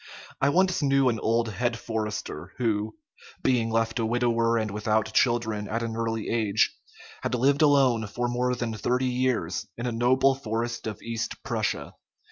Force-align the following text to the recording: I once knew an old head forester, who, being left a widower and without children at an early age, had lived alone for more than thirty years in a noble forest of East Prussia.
I 0.41 0.49
once 0.49 0.81
knew 0.81 1.09
an 1.09 1.19
old 1.19 1.49
head 1.49 1.77
forester, 1.77 2.53
who, 2.57 2.95
being 3.43 3.69
left 3.69 3.99
a 3.99 4.05
widower 4.07 4.57
and 4.57 4.71
without 4.71 5.13
children 5.13 5.67
at 5.67 5.83
an 5.83 5.95
early 5.95 6.27
age, 6.27 6.75
had 7.21 7.35
lived 7.35 7.61
alone 7.61 8.07
for 8.07 8.27
more 8.27 8.55
than 8.55 8.73
thirty 8.73 9.05
years 9.05 9.67
in 9.77 9.85
a 9.85 9.91
noble 9.91 10.33
forest 10.33 10.87
of 10.87 11.03
East 11.03 11.43
Prussia. 11.43 11.93